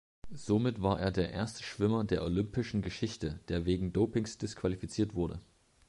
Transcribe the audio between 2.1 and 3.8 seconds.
olympischen Geschichte, der